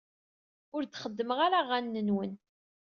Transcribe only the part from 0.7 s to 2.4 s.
Ur d-xeddmeɣ ara aɣanen-nwen.